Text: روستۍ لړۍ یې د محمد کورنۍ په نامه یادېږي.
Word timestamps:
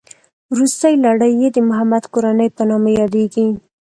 روستۍ 0.57 0.93
لړۍ 1.05 1.31
یې 1.41 1.49
د 1.53 1.57
محمد 1.69 2.03
کورنۍ 2.13 2.49
په 2.55 2.63
نامه 2.69 2.91
یادېږي. 2.99 3.47